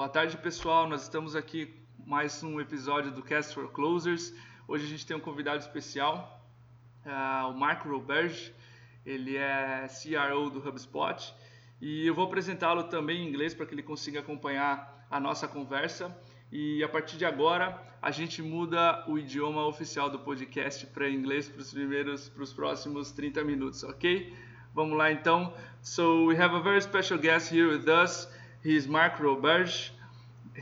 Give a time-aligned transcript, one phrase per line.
[0.00, 0.88] Boa tarde, pessoal.
[0.88, 1.74] Nós estamos aqui
[2.06, 4.32] mais um episódio do Cast for Closers.
[4.66, 6.42] Hoje a gente tem um convidado especial,
[7.04, 8.50] uh, o Marco Roberge.
[9.04, 11.34] Ele é CRO do HubSpot
[11.82, 16.16] e eu vou apresentá-lo também em inglês para que ele consiga acompanhar a nossa conversa.
[16.50, 21.46] E a partir de agora a gente muda o idioma oficial do podcast para inglês
[21.46, 24.34] para os primeiros, para os próximos 30 minutos, ok?
[24.72, 25.52] Vamos lá então.
[25.82, 28.39] So we have a very special guest here with us.
[28.62, 29.88] He's Mark Roberge.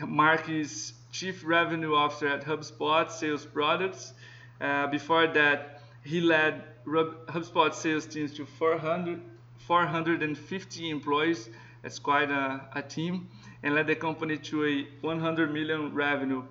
[0.06, 4.12] Mark is Chief Revenue Officer at HubSpot Sales Products.
[4.60, 9.20] Uh, before that, he led HubSpot sales teams to 400,
[9.66, 11.50] 450 employees.
[11.82, 13.28] That's quite a, a team.
[13.64, 16.44] And led the company to a 100 million revenue.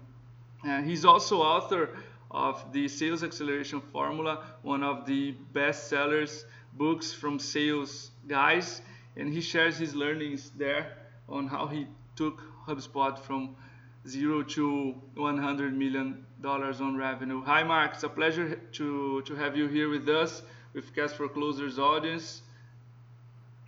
[0.67, 1.91] Uh, he's also author
[2.29, 8.81] of the Sales Acceleration Formula, one of the best sellers books from sales guys.
[9.15, 13.55] And he shares his learnings there on how he took HubSpot from
[14.07, 17.41] zero to 100 million dollars on revenue.
[17.43, 17.95] Hi, Mark.
[17.95, 20.41] It's a pleasure to to have you here with us
[20.73, 22.41] with Cast for Closers audience.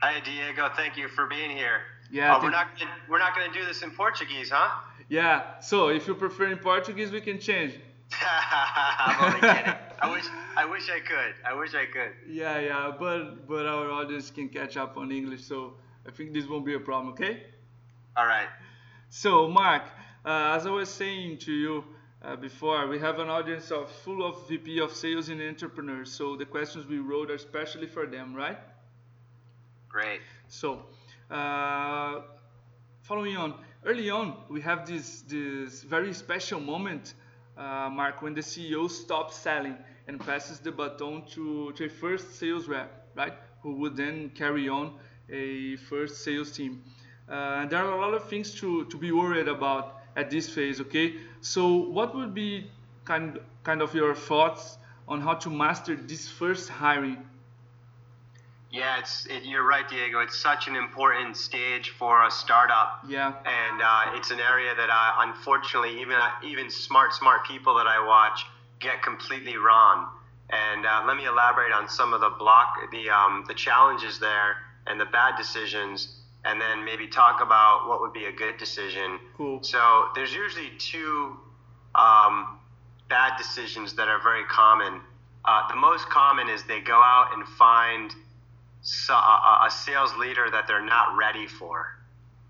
[0.01, 0.69] Hi, Diego.
[0.75, 1.81] Thank you for being here.
[2.11, 4.81] Yeah, uh, we're not gonna, we're not going to do this in Portuguese, huh?
[5.09, 5.59] Yeah.
[5.59, 7.73] So if you prefer in Portuguese, we can change.
[8.21, 9.73] I'm only kidding.
[10.01, 11.33] I wish I wish I could.
[11.45, 12.13] I wish I could.
[12.27, 15.73] Yeah, yeah, but but our audience can catch up on English, so
[16.07, 17.13] I think this won't be a problem.
[17.13, 17.43] Okay.
[18.15, 18.47] All right.
[19.09, 19.83] So, Mark,
[20.25, 21.83] uh, as I was saying to you
[22.21, 26.11] uh, before, we have an audience of full of VP of sales and entrepreneurs.
[26.11, 28.57] So the questions we wrote are especially for them, right?
[29.87, 30.21] Great.
[30.47, 30.83] So,
[31.31, 32.21] uh,
[33.01, 37.13] following on, early on, we have this this very special moment,
[37.57, 42.35] uh, Mark, when the CEO stops selling and passes the baton to, to a first
[42.35, 43.33] sales rep, right?
[43.63, 44.99] Who would then carry on
[45.31, 46.83] a first sales team.
[47.29, 50.81] Uh, there are a lot of things to, to be worried about at this phase,
[50.81, 51.15] okay?
[51.41, 52.69] So what would be
[53.05, 57.17] kind, kind of your thoughts on how to master this first hiring?
[58.71, 60.19] Yeah, it's it, you're right, Diego.
[60.19, 62.99] It's such an important stage for a startup.
[63.07, 63.33] Yeah.
[63.43, 68.05] And uh, it's an area that I, unfortunately, even even smart smart people that I
[68.05, 68.45] watch
[68.79, 70.09] get completely wrong.
[70.51, 74.57] And uh, let me elaborate on some of the block the um, the challenges there
[74.89, 79.19] and the bad decisions and then maybe talk about what would be a good decision.
[79.35, 79.61] Cool.
[79.61, 81.37] So there's usually two
[81.95, 82.59] um,
[83.09, 85.01] bad decisions that are very common.
[85.43, 88.13] Uh, the most common is they go out and find
[88.81, 91.97] so, a, a, sales leader that they're not ready for.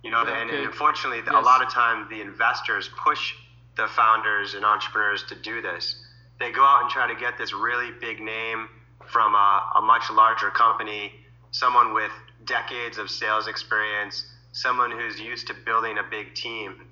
[0.04, 0.32] You know, okay.
[0.40, 1.34] and, and, unfortunately, yes.
[1.34, 3.34] a lot of times the investors push
[3.76, 5.96] the founders and entrepreneurs to do this.
[6.40, 8.70] They go out and try to get this really big name
[9.12, 11.12] from a, a much larger company,
[11.52, 12.12] someone with
[12.46, 16.88] decades of sales experience, someone who's used to building a big team.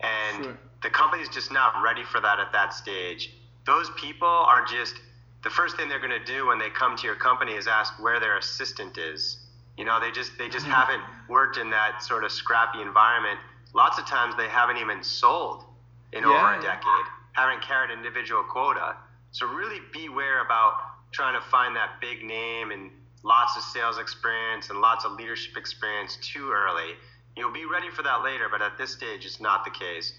[0.00, 0.58] And sure.
[0.82, 3.30] the company's just not ready for that at that stage.
[3.66, 4.94] Those people are just
[5.42, 7.94] the first thing they're going to do when they come to your company is ask
[8.02, 9.38] where their assistant is.
[9.76, 10.74] You know, they just they just Mm-hmm.
[10.74, 13.38] haven't worked in that sort of scrappy environment.
[13.74, 15.64] Lots of times they haven't even sold
[16.12, 18.96] in Yeah, over a decade, haven't carried individual quota.
[19.32, 20.74] So really beware about
[21.12, 22.90] trying to find that big name and
[23.24, 26.92] lots of sales experience and lots of leadership experience too early.
[27.36, 30.12] You'll be ready for that later, but at this stage, it's not the case.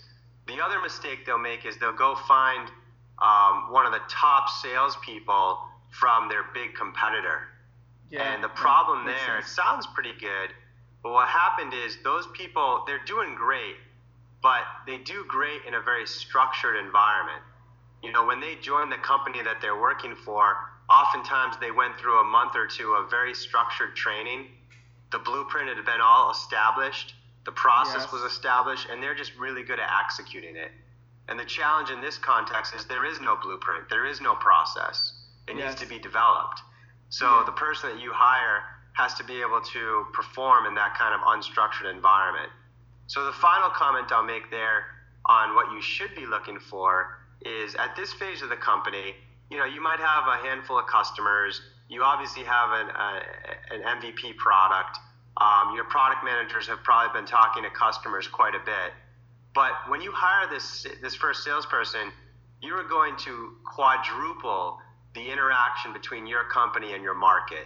[0.47, 2.67] The other mistake they'll make is they'll go find
[3.21, 5.59] um, one of the top salespeople
[5.91, 7.47] from their big competitor.
[8.11, 8.33] Yeah.
[8.33, 10.49] And the problem there, it sounds pretty good,
[11.01, 13.75] but what happened is those people, they're doing great,
[14.41, 17.41] but they do great in a very structured environment.
[18.03, 20.55] You know, when they join the company that they're working for,
[20.89, 24.47] oftentimes they went through a month or two of very structured training.
[25.11, 27.15] The blueprint had been all established,
[27.45, 28.11] the process Yes.
[28.11, 30.71] was established, and they're just really good at executing it.
[31.27, 35.13] And the challenge in this context is there is no blueprint, there is no process.
[35.47, 35.69] It Yes.
[35.69, 36.61] needs to be developed.
[37.09, 37.43] So Yeah.
[37.43, 38.63] the person that you hire
[38.93, 42.51] has to be able to perform in that kind of unstructured environment.
[43.07, 44.87] So the final comment I'll make there
[45.25, 49.15] on what you should be looking for is at this phase of the company,
[49.49, 51.61] you know, you might have a handful of customers.
[51.87, 53.19] You obviously have an, uh,
[53.71, 54.97] an MVP product.
[55.37, 58.93] Um, your product managers have probably been talking to customers quite a bit.
[59.53, 62.11] But when you hire this this first salesperson,
[62.61, 64.79] you are going to quadruple
[65.13, 67.65] the interaction between your company and your market,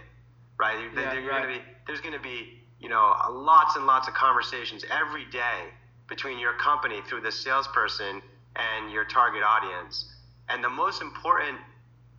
[0.58, 0.78] right?
[0.94, 1.42] Yeah, you're right.
[1.42, 5.70] gonna be, there's going to be you know lots and lots of conversations every day
[6.08, 8.22] between your company through the salesperson
[8.56, 10.06] and your target audience.
[10.48, 11.58] And the most important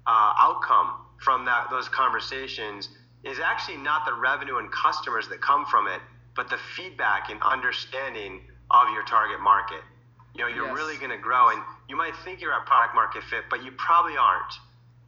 [0.07, 0.93] uh, outcome
[1.23, 2.89] from that those conversations
[3.23, 6.01] is actually not the revenue and customers that come from it,
[6.35, 9.81] but the feedback and understanding of your target market.
[10.33, 10.75] You know, you're Yes.
[10.75, 13.71] really going to grow, and you might think you're at product market fit, but you
[13.73, 14.53] probably aren't.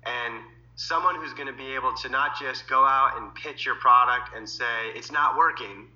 [0.06, 0.44] And
[0.76, 4.30] someone who's going to be able to not just go out and pitch your product
[4.36, 5.88] and say it's not working,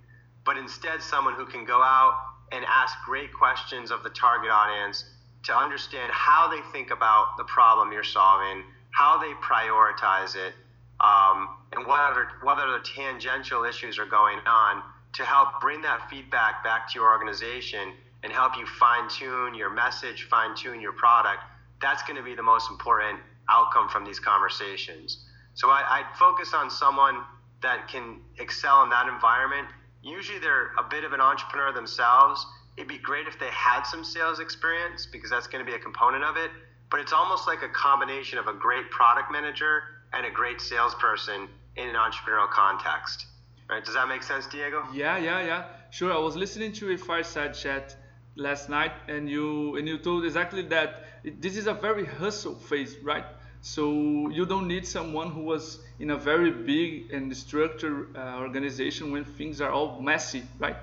[0.46, 2.14] but instead someone who can go out
[2.52, 5.04] and ask great questions of the target audience
[5.44, 8.64] to understand how they think about the problem you're solving,
[8.98, 10.54] how they prioritize it,
[11.00, 14.82] um, and what other what other tangential issues are going on
[15.14, 19.70] to help bring that feedback back to your organization and help you fine tune your
[19.70, 21.44] message, fine tune your product.
[21.82, 25.26] That's going to be the most important outcome from these conversations.
[25.54, 27.22] So I, I'd focus on someone
[27.62, 29.68] that can excel in that environment.
[30.04, 32.46] Usually they're a bit of an entrepreneur themselves.
[32.78, 35.80] It'd be great if they had some sales experience because that's going to be a
[35.80, 36.52] component of it.
[36.90, 41.50] But it's almost like a combination of a great product manager and a great salesperson
[41.76, 43.26] in an entrepreneurial context.
[43.70, 43.84] Right?
[43.84, 44.86] Does that make sense, Diego?
[44.94, 45.66] Yeah, yeah, yeah.
[45.92, 46.14] Sure.
[46.14, 47.96] I was listening to a fireside chat
[48.36, 51.04] last night, and you and you told exactly that
[51.40, 53.26] this is a very hustle phase, right?
[53.62, 59.12] So you don't need someone who was in a very big and structured uh, organization
[59.12, 60.78] when things are all messy, right?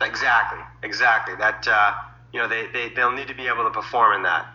[0.00, 1.36] Exactly, exactly.
[1.36, 1.94] That uh,
[2.32, 4.46] you know they, they they'll need to be able to perform in that.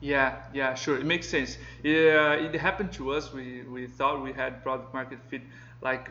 [0.00, 0.98] Yeah, yeah, sure.
[0.98, 1.58] It makes sense.
[1.82, 3.32] Yeah, it happened to us.
[3.32, 5.42] We we thought we had product market fit
[5.82, 6.10] like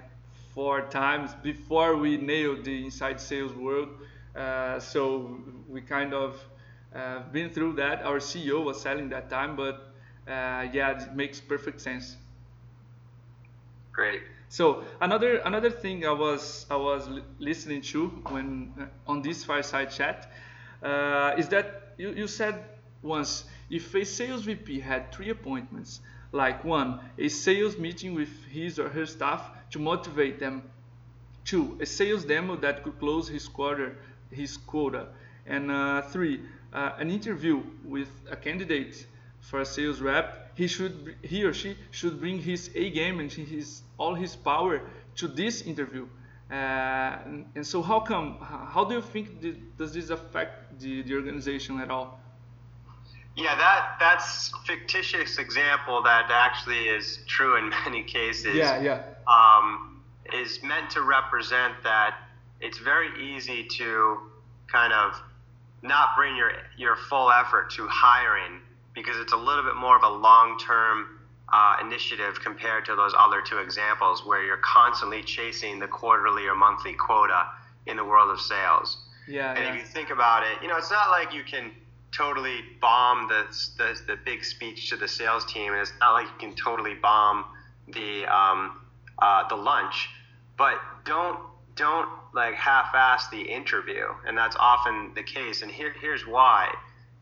[0.53, 3.89] four times before we nailed the inside sales world.
[4.35, 6.39] Uh, so we kind of
[6.95, 8.03] uh, been through that.
[8.03, 9.75] Our CEO was selling that time, but
[10.27, 12.17] uh, yeah, it makes perfect sense.
[13.91, 14.21] Great.
[14.49, 17.07] So another another thing I was I was
[17.39, 20.31] listening to when uh, on this fireside chat
[20.81, 22.63] uh, is that you, you said
[23.03, 26.01] once if a sales VP had three appointments,
[26.31, 30.63] like one a sales meeting with his or her staff to motivate them,
[31.45, 33.97] two a sales demo that could close his quarter
[34.31, 35.07] his quota,
[35.45, 36.41] and uh, three
[36.73, 39.07] uh, an interview with a candidate
[39.41, 43.31] for a sales rep, he should he or she should bring his A game and
[43.31, 44.81] his all his power
[45.15, 46.07] to this interview.
[46.51, 46.55] Uh,
[47.25, 48.37] and, and so how come?
[48.41, 52.19] How do you think th- does this affect the, the organization at all?
[53.35, 58.55] Yeah, that that's fictitious example that actually is true in many cases.
[58.55, 60.01] Yeah, yeah, um,
[60.33, 62.15] is meant to represent that
[62.59, 64.19] it's very easy to
[64.67, 65.13] kind of
[65.81, 68.59] not bring your your full effort to hiring
[68.93, 71.19] because it's a little bit more of a long-term
[71.51, 76.55] uh, initiative compared to those other two examples where you're constantly chasing the quarterly or
[76.55, 77.47] monthly quota
[77.87, 78.97] in the world of sales.
[79.27, 79.73] yeah, And yeah.
[79.73, 81.71] if you think about it, you know, it's not like you can
[82.11, 83.45] totally bomb the,
[83.77, 86.95] the, the big speech to the sales team, and it's not like you can totally
[86.95, 87.45] bomb
[87.87, 88.81] the um,
[89.19, 90.09] uh, the lunch,
[90.57, 90.75] but
[91.05, 91.39] don't
[91.75, 95.61] don't like half-ass the interview, and that's often the case.
[95.61, 96.73] And here here's why,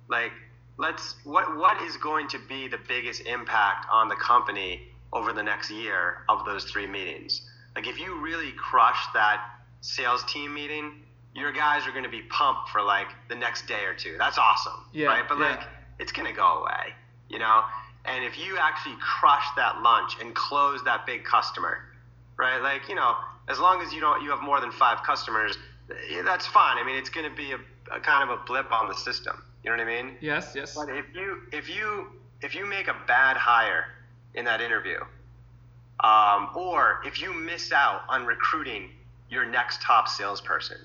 [0.09, 0.31] like
[0.77, 5.43] let's what what is going to be the biggest impact on the company over the
[5.43, 7.41] next year of those three meetings
[7.75, 9.41] like if you really crush that
[9.81, 11.03] sales team meeting
[11.37, 14.15] your guys are going to be pumped for like the next day or two.
[14.17, 15.23] That's awesome Yeah, right?
[15.27, 15.51] But yeah.
[15.51, 15.61] like
[15.99, 16.93] it's going to go away
[17.29, 17.63] you know?
[18.05, 21.79] And if you actually crush that lunch and close that big customer
[22.37, 22.61] right?
[22.61, 23.15] Like you know
[23.49, 25.57] as long as you don't you have more than five customers
[25.89, 26.77] eh, that's fine.
[26.77, 27.59] I mean it's going to be a,
[27.95, 29.43] a kind of a blip on the system.
[29.63, 30.17] You know what i mean?
[30.21, 30.75] Yes, yes.
[30.75, 32.07] but if you if you
[32.41, 33.85] if you make a bad hire
[34.35, 34.99] in that interview,
[35.99, 38.91] um, or if you miss out on recruiting
[39.29, 40.77] your next top salesperson,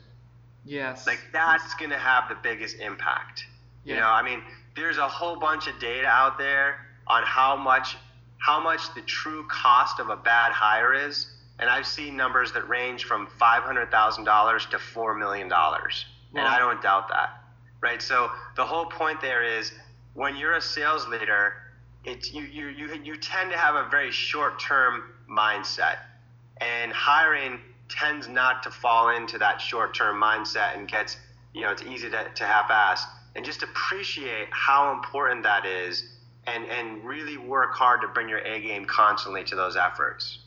[0.64, 1.06] Yes.
[1.06, 3.44] like that's gonna have the biggest impact.
[3.84, 4.42] You know, I mean,
[4.76, 7.96] there's a whole bunch of data out there on how much
[8.38, 11.26] how much the true cost of a bad hire is,
[11.58, 16.06] and I've seen numbers that range from five hundred thousand dollars to four million dollars,
[16.34, 17.42] and I don't doubt that,
[17.80, 18.00] right?
[18.00, 19.72] So the whole point there is
[20.14, 21.54] when you're a sales leader,
[22.04, 25.98] it's you you you you tend to have a very short term mindset,
[26.58, 27.58] and hiring
[27.92, 31.16] tends not to fall into that short term mindset and gets
[31.52, 36.04] you know it's easy to, to half ass and just appreciate how important that is
[36.46, 40.38] and and really work hard to bring your A game constantly to those efforts.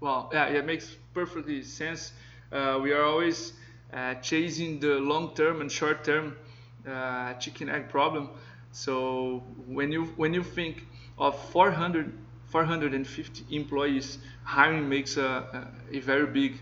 [0.00, 2.12] Well, yeah, it makes perfectly sense.
[2.52, 3.52] Uh, we are always
[3.92, 6.36] uh, chasing the long-term and short-term
[6.88, 8.30] uh, chicken egg problem.
[8.72, 10.86] So when you when you think
[11.18, 12.12] of 400,
[12.46, 16.60] 450 employees, hiring makes a, a, a very big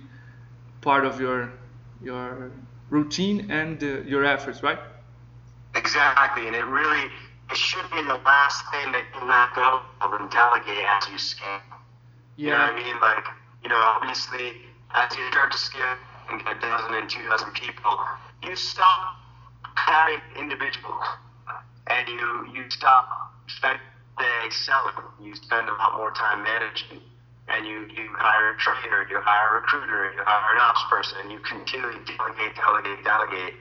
[0.80, 1.52] part of your
[2.02, 2.50] your
[2.90, 4.78] routine and uh, your efforts, right?
[5.74, 7.10] Exactly, and it really
[7.50, 11.18] it should be the last thing that you let go of and delegate as you
[11.18, 11.60] scale.
[12.36, 13.00] You know what I mean?
[13.00, 13.24] Like,
[13.62, 14.60] you know, obviously,
[14.94, 15.96] as you start to scale
[16.30, 17.98] and get a dozen and two dozen people,
[18.42, 19.16] you stop
[19.62, 21.04] hiring individuals
[21.86, 23.80] and you you stop spending
[24.18, 24.94] day selling.
[25.20, 27.00] You spend a lot more time managing.
[27.48, 31.18] And you, you hire a trainer, you hire a recruiter, you hire an ops person,
[31.22, 33.54] and you continually delegate, delegate, delegate.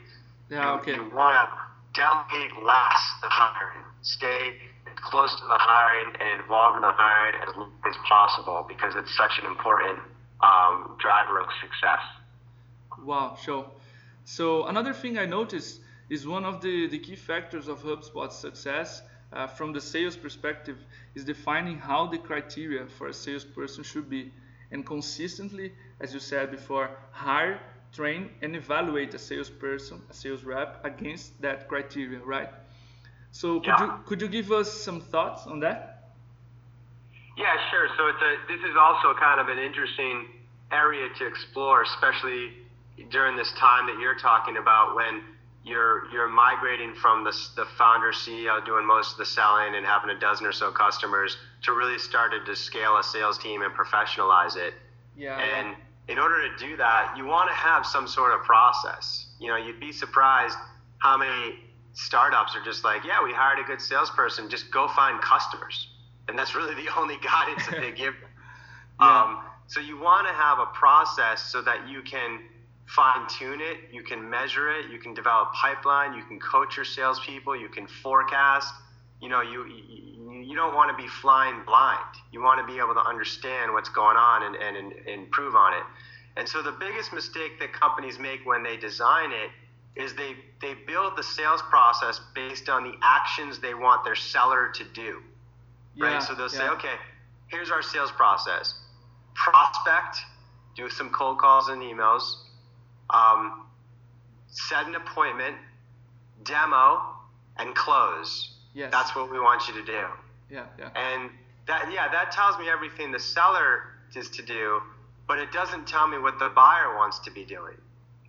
[0.50, 0.96] Yeah, you, okay.
[0.96, 1.46] You want to
[1.94, 3.86] delegate last the hiring.
[4.02, 4.58] Stay
[4.96, 9.16] close to the hiring and involved in the hiring as long as possible because it's
[9.16, 10.00] such an important
[10.42, 12.02] um, driver of success.
[13.04, 13.66] Wow, sure.
[14.26, 19.02] So another thing I noticed is one of the, the key factors of HubSpot's success
[19.34, 20.78] uh, from the sales perspective
[21.16, 24.32] is defining how the criteria for a salesperson should be
[24.72, 30.84] and consistently, as you said before, hire, train, and evaluate a salesperson, a sales rep
[30.84, 32.50] against that criteria, right?
[33.32, 33.80] So could Yeah.
[33.80, 36.12] you could you give us some thoughts on that?
[37.38, 37.90] Yeah, sure.
[37.98, 40.28] So it's a, this is also kind of an interesting
[40.72, 42.54] area to explore, especially
[43.12, 45.22] during this time that you're talking about when
[45.66, 50.12] you're you're migrating from the, the founder CEO doing most of the selling and having
[50.16, 54.56] a dozen or so customers to really starting to scale a sales team and professionalize
[54.56, 54.76] it.
[55.18, 55.40] Yeah.
[55.40, 55.76] And
[56.08, 59.26] in order to do that, you want to have some sort of process.
[59.40, 60.58] You know, you'd be surprised
[61.00, 61.60] how many
[61.94, 65.88] startups are just like, yeah, we hired a good salesperson, just go find customers.
[66.28, 68.14] And that's really the only guidance that they give.
[68.98, 69.24] Yeah.
[69.24, 72.40] Um, so you want to have a process so that you can
[72.88, 76.86] fine tune it, you can measure it, you can develop pipeline, you can coach your
[76.86, 78.74] salespeople, you can forecast.
[79.22, 82.16] You know, you you, you don't want to be flying blind.
[82.32, 85.74] You want to be able to understand what's going on and, and, and improve on
[85.74, 85.84] it.
[86.38, 89.50] And so the biggest mistake that companies make when they design it
[89.96, 94.70] is they, they build the sales process based on the actions they want their seller
[94.76, 95.22] to do.
[95.96, 96.24] yeah, Right?
[96.24, 96.96] So they'll say, okay,
[97.48, 98.74] here's our sales process.
[99.34, 100.18] Prospect,
[100.76, 102.36] do some cold calls and emails,
[103.10, 103.66] um,
[104.48, 105.56] set an appointment,
[106.44, 107.02] demo,
[107.58, 108.52] and close.
[108.74, 108.92] Yes.
[108.92, 110.04] That's what we want you to do.
[110.50, 110.90] yeah, yeah.
[110.96, 111.30] And
[111.68, 113.84] that yeah, that tells me everything the seller
[114.16, 114.82] is to do,
[115.28, 117.78] but it doesn't tell me what the buyer wants to be doing.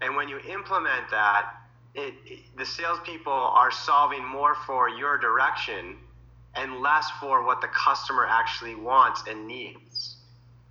[0.01, 1.51] And when you implement that,
[1.95, 5.97] it, it the salespeople are solving more for your direction
[6.55, 10.17] and less for what the customer actually wants and needs,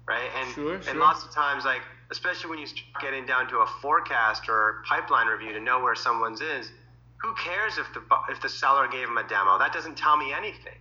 [0.08, 0.30] right?
[0.40, 0.96] And Sure, and sure.
[0.96, 1.82] lots of times, like
[2.12, 5.96] especially when you start getting down to a forecast or pipeline review to know where
[5.96, 6.72] someone's is,
[7.18, 9.58] who cares if the if the seller gave them a demo?
[9.58, 10.78] That doesn't tell me anything.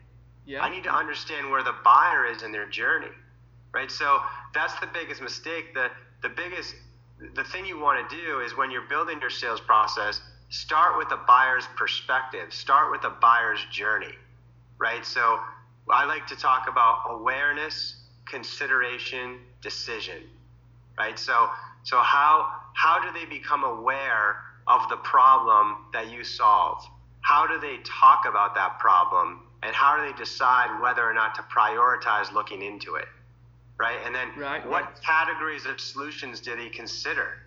[0.46, 0.62] Yeah.
[0.62, 3.14] I need to understand where the buyer is in their journey,
[3.72, 3.90] right?
[3.90, 4.20] So
[4.52, 5.72] that's the biggest mistake.
[5.74, 5.90] The
[6.22, 6.74] the biggest
[7.34, 11.08] the thing you want to do is when you're building your sales process, start with
[11.08, 12.52] the buyer's perspective.
[12.52, 14.14] Start with the buyer's journey,
[14.78, 15.04] right?
[15.06, 15.40] So
[15.88, 20.22] I like to talk about awareness, consideration, decision,
[20.98, 21.18] right?
[21.18, 21.48] So
[21.82, 24.36] so how how do they become aware
[24.66, 26.84] of the problem that you solve?
[27.20, 29.40] How do they talk about that problem?
[29.62, 33.08] And how do they decide whether or not to prioritize looking into it?
[33.78, 33.98] Right?
[34.04, 35.02] And then Right, what right.
[35.02, 37.38] categories of solutions do they consider?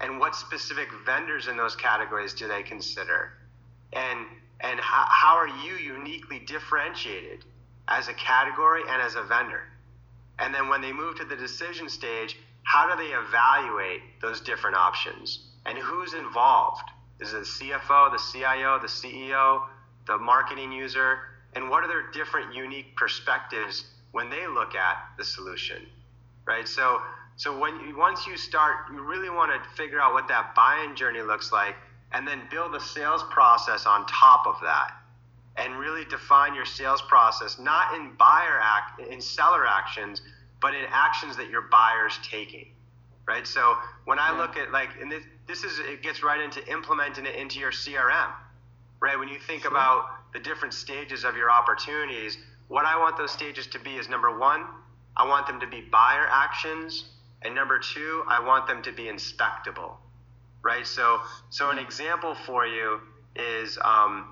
[0.00, 3.32] And what specific vendors in those categories do they consider?
[3.92, 4.26] And
[4.60, 7.44] and how, how are you uniquely differentiated
[7.88, 9.62] as a category and as a vendor?
[10.38, 14.76] And then when they move to the decision stage, how do they evaluate those different
[14.76, 15.46] options?
[15.66, 16.82] And who's involved?
[17.20, 19.62] Is it the CFO, the CIO, the CEO,
[20.06, 21.18] the marketing user?
[21.54, 25.86] And what are their different unique perspectives when they look at the solution?
[26.46, 26.66] Right?
[26.68, 27.00] So
[27.36, 30.94] so when you, once you start, you really want to figure out what that buying
[30.94, 31.74] journey looks like
[32.12, 34.92] and then build a sales process on top of that
[35.56, 40.20] and really define your sales process not in buyer act in seller actions
[40.60, 42.68] but in actions that your buyer's taking
[43.26, 43.46] right?
[43.46, 44.38] So when i Yeah.
[44.38, 47.70] look at like and this, this is it gets right into implementing it into your
[47.72, 48.30] crm
[49.00, 49.18] right?
[49.18, 49.70] When you think Sure.
[49.70, 54.08] about the different stages of your opportunities what i want those stages to be is
[54.08, 54.66] number one
[55.16, 57.04] i want them to be buyer actions
[57.42, 59.96] and number two i want them to be inspectable
[60.62, 60.86] right?
[60.86, 61.20] So
[61.50, 63.00] so an example for you
[63.36, 64.26] is um,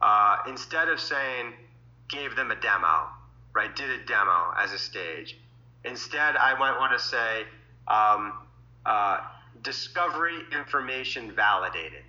[0.00, 1.54] uh, instead of saying
[2.08, 3.08] gave them a demo,
[3.54, 5.36] right, did a demo as a stage,
[5.86, 7.44] instead I might want to say
[7.88, 8.32] um,
[8.84, 9.20] uh,
[9.62, 12.02] discovery information validated.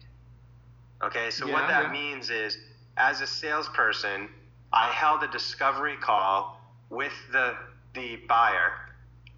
[1.04, 1.92] Okay, so what that yeah.
[1.92, 2.58] means is
[2.98, 4.30] as a salesperson,
[4.74, 7.56] I held a discovery call with the
[7.94, 8.74] the buyer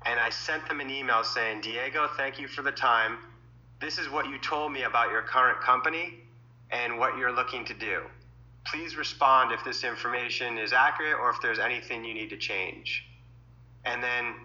[0.05, 3.17] and I sent them an email saying, Diego, thank you for the time.
[3.81, 6.15] This is what you told me about your current company
[6.72, 8.01] and what you're looking to do.
[8.65, 13.05] Please respond if this information is accurate or if there's anything you need to change.
[13.86, 14.36] And then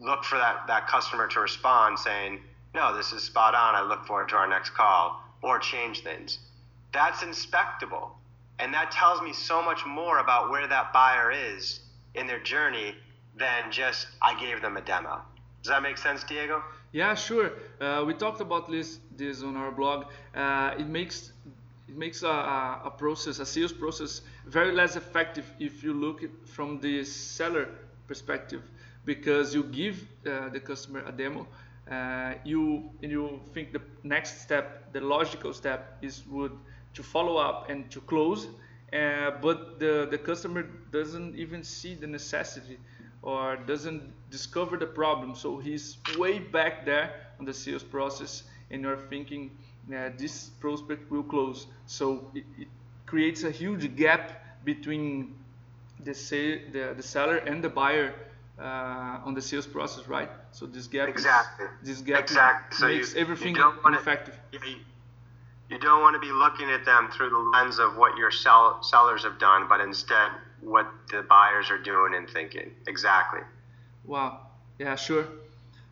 [0.00, 2.40] look for that, that customer to respond saying,
[2.74, 3.74] no, this is spot on.
[3.74, 5.22] I look forward to our next call.
[5.42, 6.38] or change things.
[6.92, 8.10] That's inspectable.
[8.58, 11.80] And that tells me so much more about where that buyer is
[12.14, 12.94] in their journey
[13.36, 15.20] than just I gave them a demo.
[15.62, 16.62] Does that make sense, Diego?
[16.92, 17.52] Yeah, sure.
[17.80, 20.06] Uh, we talked about this this on our blog.
[20.34, 21.32] Uh, it makes
[21.88, 26.80] it makes a, a process, a sales process, very less effective if you look from
[26.80, 27.68] the seller
[28.08, 28.62] perspective,
[29.06, 31.46] because you give uh, the customer a demo.
[31.90, 36.52] Uh, you you think the next step, the logical step, is would
[36.94, 38.48] to follow up and to close,
[38.92, 42.78] uh, but the the customer doesn't even see the necessity
[43.22, 45.34] or doesn't discover the problem.
[45.34, 49.50] So he's way back there on the sales process, and you're thinking
[49.94, 51.66] uh, this prospect will close.
[51.86, 52.68] So it, it
[53.06, 55.34] creates a huge gap between
[56.04, 58.14] the, sale, the, the seller and the buyer
[58.58, 60.30] uh, on the sales process, right?
[60.52, 61.66] So this gap, exactly.
[61.66, 62.76] Is, this gap exactly.
[62.76, 64.38] So makes you, everything you wanna, effective.
[64.52, 64.60] You,
[65.68, 68.82] you don't want to be looking at them through the lens of what your sell,
[68.82, 72.72] sellers have done, but instead what the buyers are doing and thinking.
[72.86, 73.40] Exactly.
[74.04, 74.46] Wow.
[74.78, 75.26] Yeah, sure.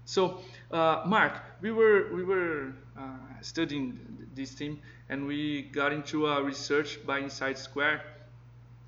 [0.05, 0.41] So,
[0.71, 3.03] uh, Mark, we were we were uh,
[3.41, 3.99] studying
[4.35, 8.01] this theme, and we got into a research by InsightSquared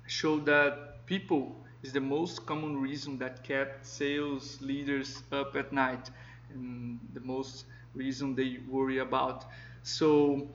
[0.07, 1.55] showed that people
[1.87, 6.11] is the most common reason that kept sales leaders up at night,
[6.49, 7.65] and the most
[7.95, 9.45] reason they worry about.
[9.83, 10.49] So,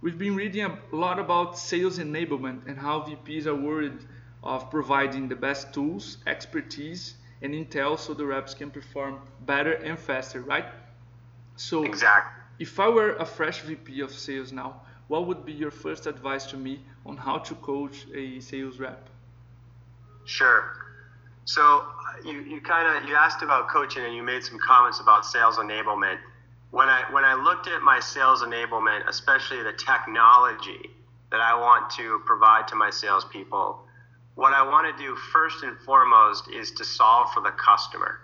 [0.00, 4.04] we've been reading a lot about sales enablement and how VPs are worried
[4.42, 9.98] of providing the best tools, expertise, and intel so the reps can perform better and
[9.98, 10.66] faster, right?
[11.56, 12.42] So exactly.
[12.58, 16.46] if I were a fresh VP of sales now, what would be your first advice
[16.46, 19.10] to me on how to coach a sales rep?
[20.24, 20.76] Sure.
[21.44, 21.84] So
[22.24, 25.56] you, you kind of you asked about coaching and you made some comments about sales
[25.56, 26.18] enablement.
[26.70, 30.90] When I when I looked at my sales enablement, especially the technology
[31.30, 33.80] that I want to provide to my salespeople,
[34.34, 38.20] what I want to do first and foremost is to solve for the customer.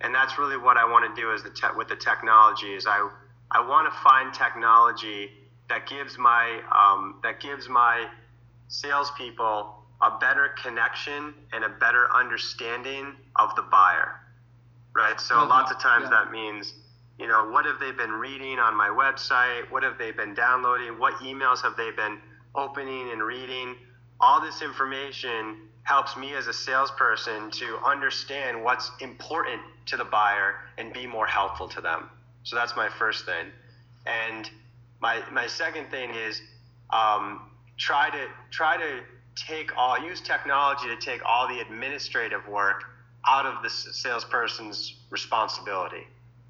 [0.00, 2.86] And that's really what I want to do is the te- with the technology is
[2.86, 3.08] I,
[3.50, 5.30] I want to find technology
[5.68, 8.06] that gives my um, that gives my
[8.68, 14.20] salespeople a better connection and a better understanding of the buyer,
[14.94, 15.20] right?
[15.20, 15.48] So mm-hmm.
[15.48, 16.24] lots of times yeah.
[16.24, 16.74] that means,
[17.18, 19.70] you know, what have they been reading on my website?
[19.70, 20.98] What have they been downloading?
[20.98, 22.18] What emails have they been
[22.54, 23.76] opening and reading?
[24.22, 30.54] all this information helps me as a salesperson to understand what's important to the buyer
[30.78, 32.08] and be more helpful to them.
[32.44, 33.46] So that's my first thing.
[34.06, 34.48] And
[35.00, 36.40] my, my second thing is
[36.90, 39.00] um, try to try to
[39.36, 42.84] take all use technology to take all the administrative work
[43.26, 46.06] out of the salesperson's responsibility.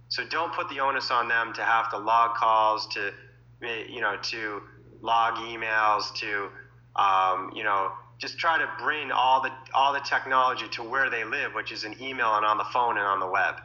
[0.08, 3.12] So don't put the onus on them to have to log calls, to
[3.60, 4.62] you know, to
[5.00, 6.48] log emails, to
[6.96, 11.24] um, you know, just try to bring all the all the technology to where they
[11.24, 13.56] live, which is an email and on the phone and on the web,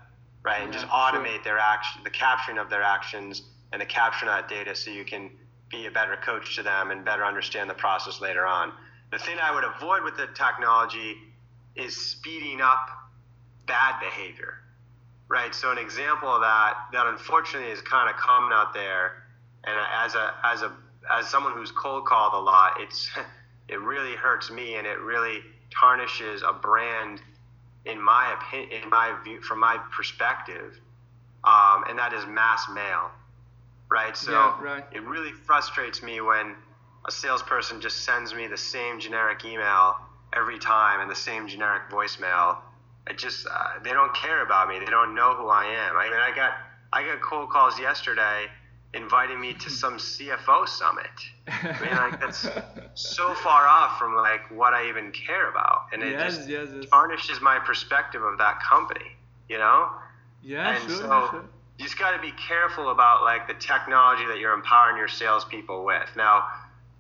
[0.44, 0.64] right?
[0.64, 1.44] And just automate sure.
[1.44, 5.04] their action, the capturing of their actions and the capturing of that data, so you
[5.04, 5.30] can
[5.70, 8.72] be a better coach to them and better understand the process later on.
[9.12, 11.16] The thing I would avoid with the technology
[11.76, 12.90] is speeding up
[13.66, 14.56] bad behavior,
[15.30, 15.54] right?
[15.54, 19.24] So an example of that that unfortunately is kind of common out there,
[19.64, 20.72] and as a as a
[21.10, 23.10] as someone who's cold called a lot, it's
[23.70, 25.40] it really hurts me and it really
[25.72, 27.22] tarnishes a brand
[27.88, 30.80] in my opinion, in my view, from my perspective,
[31.44, 33.10] um, and that is mass mail,
[33.90, 34.16] right?
[34.16, 34.84] So yeah, right.
[34.92, 36.56] it really frustrates me when
[37.08, 39.98] a salesperson just sends me the same generic email
[40.36, 42.58] every time and the same generic voicemail.
[43.10, 44.80] It just uh, they don't care about me.
[44.80, 45.96] They don't know who I am.
[45.96, 46.54] I mean, I got
[46.92, 48.48] I got cold calls yesterday
[48.94, 51.06] inviting me to some CFO summit.
[51.48, 52.48] I mean, like that's
[52.96, 56.68] so far off from like what I even care about, and it yes, just yes,
[56.76, 56.86] yes.
[56.90, 59.16] tarnishes my perspective of that company.
[59.48, 59.90] You know?
[60.44, 61.46] Yeah, and sure, so sure.
[61.78, 65.86] You just got to be careful about like the technology that you're empowering your salespeople
[65.86, 66.10] with.
[66.18, 66.48] Now,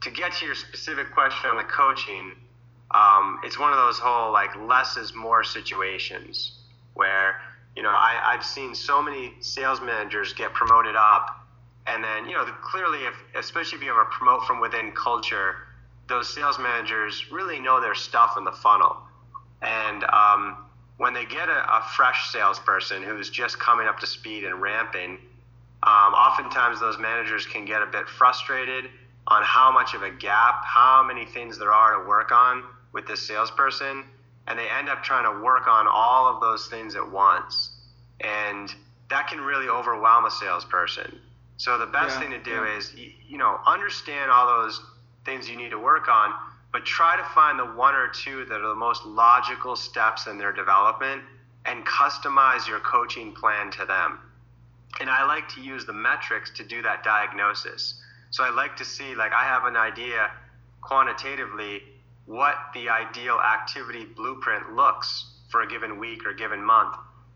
[0.01, 2.33] to get to your specific question on the coaching,
[2.91, 6.51] um, it's one of those whole like less is more situations
[6.93, 7.41] where
[7.75, 11.47] you know I, I've seen so many sales managers get promoted up
[11.88, 15.55] and then, you know, clearly, if, especially if you have a promote from within culture,
[16.10, 18.97] those sales managers really know their stuff in the funnel.
[19.62, 20.65] And um,
[20.97, 25.17] when they get a, a, fresh salesperson who's just coming up to speed and ramping,
[25.83, 28.86] um, oftentimes those managers can get a bit frustrated
[29.28, 32.63] on how much of a gap, how many things there are to work on
[32.94, 34.06] with this salesperson.
[34.48, 37.72] And they end up trying to work on all of those things at once.
[38.22, 38.74] And
[39.10, 41.20] that can really overwhelm a salesperson.
[41.58, 42.78] So the best Yeah, thing to do yeah.
[42.78, 44.80] is, you know, understand all those
[45.26, 46.34] things you need to work on,
[46.72, 50.38] but try to find the one or two that are the most logical steps in
[50.38, 51.24] their development
[51.66, 54.20] and customize your coaching plan to them.
[55.02, 58.02] And I like to use the metrics to do that diagnosis.
[58.32, 60.32] So I like to see, like, I have an idea
[60.82, 61.84] quantitatively
[62.26, 66.96] what the ideal activity blueprint looks for a given week or given month.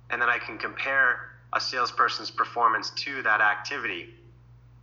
[0.09, 4.09] And then I can compare a salesperson's performance to that activity.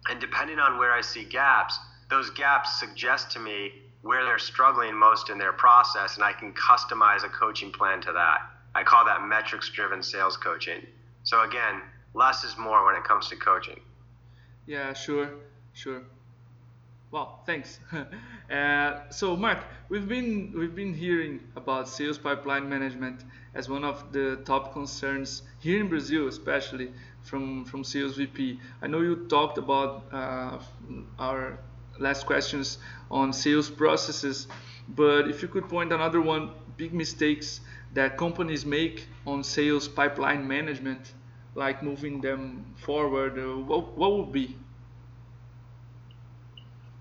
[0.09, 4.94] And depending on where I see gaps, those gaps suggest to me where they're struggling
[4.94, 8.38] most in their process, and I can customize a coaching plan to that.
[8.75, 10.87] I call that metrics driven sales coaching.
[11.25, 11.83] So, again,
[12.14, 13.81] less is more when it comes to coaching.
[14.66, 15.31] Yeah, sure,
[15.78, 16.02] sure.
[17.10, 17.80] Well, thanks.
[18.50, 24.12] uh, so, Mark, we've been we've been hearing about sales pipeline management as one of
[24.12, 28.60] the top concerns here in Brazil, especially from from sales VP.
[28.82, 30.58] I know you talked about uh,
[31.18, 31.58] our
[31.98, 32.78] last questions
[33.10, 34.48] on sales processes,
[34.88, 37.60] but if you could point another one big mistakes
[37.94, 41.14] that companies make on sales pipeline management,
[41.54, 44.56] like moving them forward, uh, what what would be?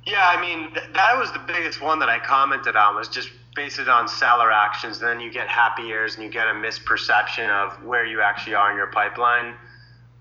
[0.07, 3.29] Yeah, I mean, th- that was the biggest one that I commented on was just
[3.55, 4.99] based it on seller actions.
[4.99, 8.71] Then you get happy ears and you get a misperception of where you actually are
[8.71, 9.47] in your pipeline.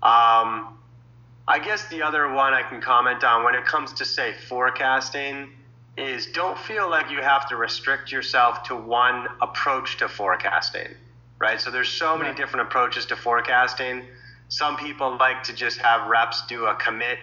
[0.03, 0.77] Um,
[1.47, 5.51] I guess the other one I can comment on when it comes to, say, forecasting
[5.95, 10.89] is don't feel like you have to restrict yourself to one approach to forecasting,
[11.39, 11.61] right?
[11.61, 14.03] So there's so many different approaches to forecasting.
[14.49, 17.19] Some people like to just have reps do a commit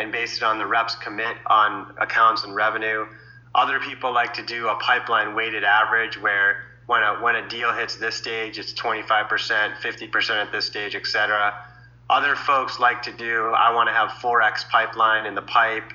[0.00, 3.06] and base it on the reps commit on accounts and revenue.
[3.54, 7.72] Other people like to do a pipeline weighted average where when a, when a deal
[7.72, 9.28] hits this stage, it's 25%,
[9.76, 11.54] 50% at this stage, et cetera.
[12.08, 15.92] Other folks like to do, I want to have 4x pipeline in the pipe.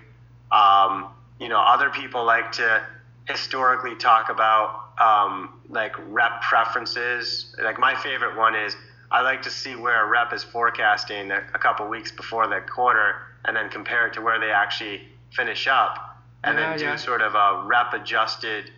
[0.51, 2.85] Um, you know, other people like to
[3.27, 7.53] historically talk about um, like rep preferences.
[7.61, 8.75] Like my favorite one is
[9.11, 12.61] I like to see where a rep is forecasting a, a couple weeks before the
[12.61, 13.15] quarter
[13.45, 16.95] and then compare it to where they actually finish up and Yeah, then do yeah.
[16.95, 18.71] sort of a rep adjusted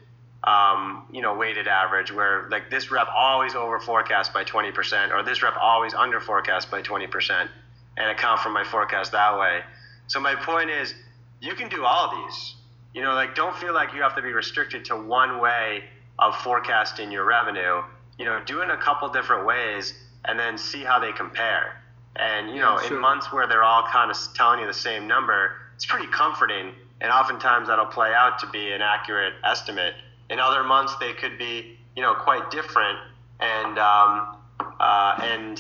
[0.44, 5.24] um, you know, weighted average where like this rep always over forecast by 20% or
[5.24, 7.50] this rep always under forecast by 20%
[7.98, 9.62] and account for my forecast that way.
[10.08, 10.94] So my point is
[11.42, 12.56] you can do all of these.
[12.94, 15.84] You know, like don't feel like you have to be restricted to one way
[16.18, 17.82] of forecasting your revenue.
[18.18, 19.94] You know, do it in a couple different ways
[20.28, 21.82] and then see how they compare.
[22.16, 22.96] And you Yeah, know, sure.
[22.98, 26.74] in months where they're all kind of telling you the same number, it's pretty comforting.
[27.00, 29.94] And oftentimes that'll play out to be an accurate estimate.
[30.30, 32.98] In other months, they could be, you know, quite different.
[33.40, 34.38] And um,
[34.80, 35.60] uh, and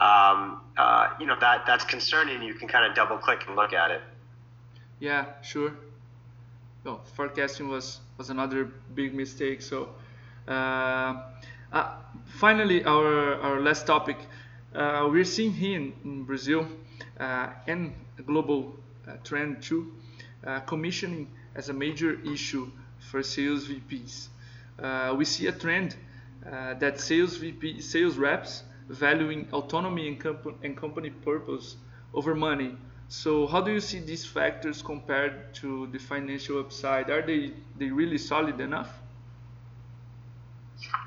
[0.00, 2.42] um, uh, you know that that's concerning.
[2.42, 4.02] You can kind of double click and look at it.
[4.98, 5.72] Yeah, sure.
[6.84, 9.62] No, forecasting was was another big mistake.
[9.62, 9.90] So,
[10.48, 11.22] uh,
[11.72, 11.94] uh,
[12.26, 14.18] finally, our our last topic.
[14.74, 16.68] Uh, we're seeing here in, in Brazil
[17.18, 17.94] uh, and
[18.26, 18.76] global
[19.06, 19.92] uh, trend too,
[20.46, 24.28] uh, commissioning as a major issue for sales VPs.
[24.78, 25.96] Uh, we see a trend
[26.80, 31.76] that sales VP sales reps valuing autonomy and, comp- and company purpose
[32.14, 32.76] over money.
[33.08, 37.10] So how do you see these factors compared to the financial upside?
[37.10, 38.90] Are they they really solid enough?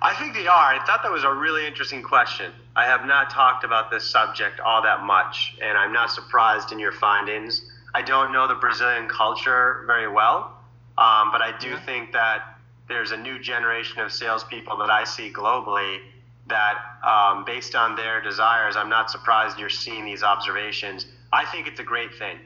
[0.02, 0.74] I think they are.
[0.74, 2.54] I thought that was a really interesting question.
[2.76, 6.80] I have not talked about this subject all that much, and I'm not surprised in
[6.80, 7.62] your findings.
[7.94, 10.52] I don't know the Brazilian culture very well,
[10.98, 11.80] um, but I do Yeah.
[11.80, 12.44] think that
[12.88, 16.02] there's a new generation of salespeople that I see globally
[16.48, 21.06] that, um, based on their desires, I'm not surprised you're seeing these observations.
[21.32, 22.42] I think it's a great thing.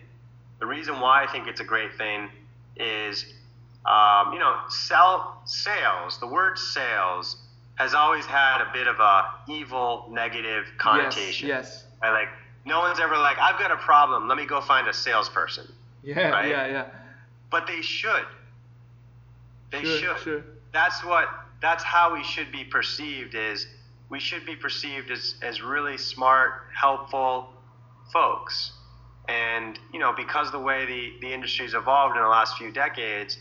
[0.60, 2.30] The reason why I think it's a great thing
[2.76, 3.26] is
[3.86, 6.20] um, you know, sell sales.
[6.20, 7.38] The word sales
[7.76, 11.48] has always had a bit of a evil, negative connotation.
[11.48, 11.84] Yes.
[11.84, 11.86] yes.
[12.02, 12.22] Right?
[12.22, 12.30] Like
[12.66, 14.28] no one's ever like, I've got a problem.
[14.28, 15.68] Let me go find a salesperson.
[16.04, 16.30] Yeah.
[16.30, 16.50] Right?
[16.50, 16.68] Yeah.
[16.68, 16.86] Yeah.
[17.52, 18.26] But they should.
[19.72, 20.24] They Sure, should.
[20.24, 20.44] sure.
[20.74, 21.28] That's what.
[21.62, 23.34] That's how we should be perceived.
[23.36, 23.66] Is
[24.10, 27.50] we should be perceived as as really smart, helpful
[28.14, 28.72] folks.
[29.28, 33.38] And you know, because the way the the industry's evolved in the last few decades,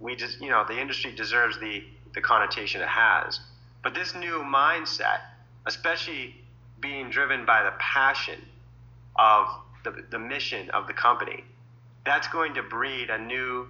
[0.00, 3.40] we just you know the industry deserves the the connotation it has.
[3.82, 5.20] But this new mindset,
[5.66, 6.34] especially
[6.80, 8.40] being driven by the passion
[9.16, 9.46] of
[9.84, 11.44] the, the mission of the company,
[12.04, 13.68] that's going to breed a new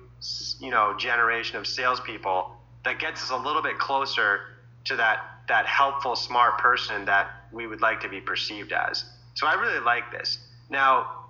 [0.60, 2.52] you know generation of salespeople
[2.84, 4.40] that gets us a little bit closer
[4.84, 9.04] to that that helpful, smart person that we would like to be perceived as.
[9.34, 10.38] So I really like this.
[10.70, 11.26] Now,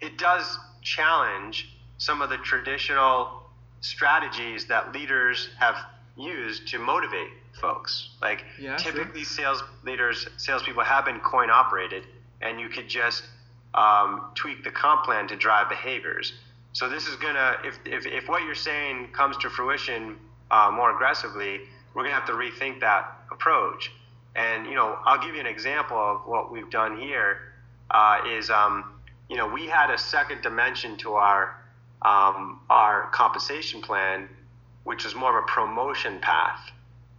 [0.00, 3.39] it does challenge some of the traditional
[3.80, 5.76] strategies that leaders have
[6.16, 8.10] used to motivate folks.
[8.20, 12.06] Like Yeah, typically, sales leaders, salespeople have been coin operated,
[12.40, 13.24] and you could just
[13.74, 16.32] um, tweak the comp plan to drive behaviors.
[16.72, 20.16] So this is gonna, if, if, if what you're saying comes to fruition
[20.50, 21.60] uh, more aggressively,
[21.94, 23.92] we're gonna have to rethink that approach.
[24.36, 27.52] And you know, I'll give you an example of what we've done here.
[27.90, 31.59] Uh, is um, you know, we had a second dimension to our
[32.02, 34.28] um, our compensation plan,
[34.84, 36.70] which was more of a promotion path.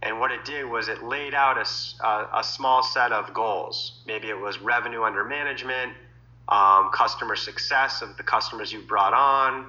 [0.02, 4.02] And what it did was it laid out a small set of goals.
[4.04, 5.92] Maybe it was revenue under management,
[6.48, 9.66] um, customer success of the customers you brought on,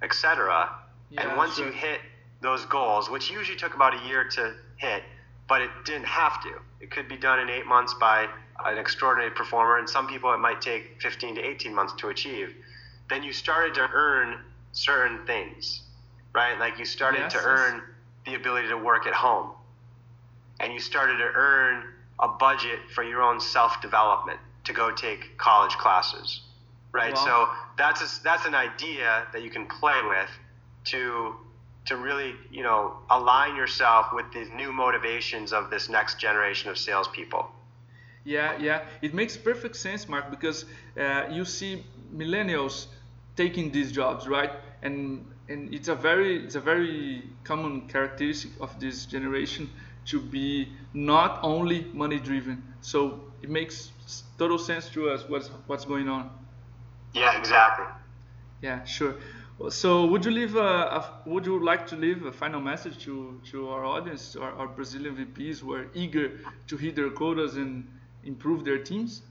[0.00, 0.70] etc.
[1.10, 1.66] Yeah, and once sure.
[1.66, 2.00] you hit
[2.40, 5.02] those goals, which usually took about a year to hit,
[5.48, 6.52] but it didn't have to.
[6.80, 8.28] It could be done in eight months by
[8.64, 12.54] an extraordinary performer, and some people it might take 15 to 18 months to achieve.
[13.08, 14.40] Then you started to earn
[14.72, 15.82] certain things,
[16.34, 16.58] right?
[16.58, 17.46] Like you started Yes, to yes.
[17.46, 17.82] earn
[18.26, 19.50] the ability to work at home,
[20.60, 21.84] and you started to earn
[22.20, 26.40] a budget for your own self development to go take college classes,
[26.92, 27.14] right?
[27.14, 27.24] Wow.
[27.24, 30.30] So that's a, that's an idea that you can play with
[30.86, 31.36] to
[31.86, 36.78] to really you know align yourself with the new motivations of this next generation of
[36.78, 37.48] salespeople.
[38.24, 40.64] Yeah, yeah, it makes perfect sense, Mark, because
[40.98, 42.86] uh, you see millennials
[43.36, 44.52] taking these jobs, right?
[44.82, 49.70] And and it's a very it's a very common characteristic of this generation
[50.06, 52.74] to be not only money driven.
[52.80, 53.92] So it makes
[54.38, 56.30] total sense to us what's what's going on.
[57.14, 57.86] Yeah, exactly.
[58.62, 59.16] Yeah, sure.
[59.70, 60.60] So would you leave a,
[60.98, 64.68] a would you like to leave a final message to, to our audience, our, our
[64.68, 67.88] Brazilian VPs who are eager to hit their quotas and
[68.26, 69.22] improve their teams?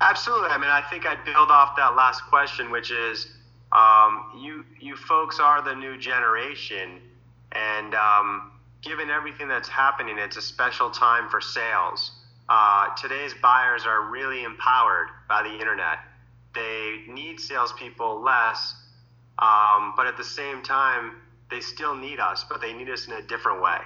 [0.00, 0.48] Absolutely.
[0.48, 3.28] I mean, I think I'd build off that last question, which is
[3.72, 7.00] um, you you folks are the new generation,
[7.52, 12.12] and um, given everything that's happening, it's a special time for sales.
[12.48, 15.98] Uh, today's buyers are really empowered by the internet.
[16.54, 18.74] They need salespeople less,
[19.38, 21.16] um, but at the same time,
[21.50, 23.78] they still need us, but they need us in a different way,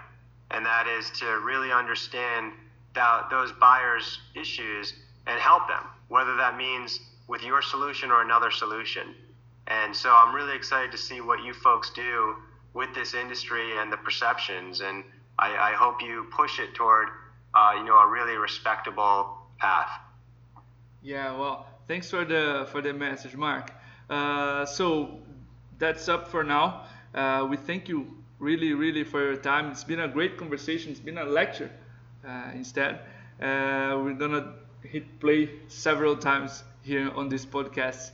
[0.53, 2.53] and that is to really understand
[2.94, 4.94] that those buyers' issues
[5.26, 9.14] and help them, whether that means with your solution or another solution.
[9.66, 12.37] And so I'm really excited to see what you folks do
[12.74, 15.04] with this industry and the perceptions, and
[15.38, 17.09] I, I hope you push it toward,
[17.54, 19.90] uh, you know, a really respectable path.
[21.02, 23.72] Yeah, well, thanks for the for the message, Mark.
[24.11, 25.18] Uh, so
[25.78, 26.87] that's up for now.
[27.14, 29.70] Uh, we thank you really, really for your time.
[29.70, 30.90] It's been a great conversation.
[30.90, 31.70] It's been a lecture
[32.55, 33.01] instead.
[33.41, 38.11] Uh, we're gonna hit play several times here on this podcast.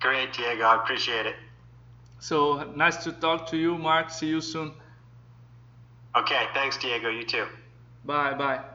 [0.00, 0.64] Great, Diego.
[0.64, 1.36] I appreciate it.
[2.18, 4.10] So nice to talk to you, Mark.
[4.10, 4.72] See you soon.
[6.16, 7.08] Okay, thanks, Diego.
[7.08, 7.46] You too.
[8.04, 8.71] Bye, bye.